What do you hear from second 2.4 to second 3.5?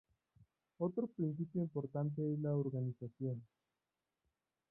organización.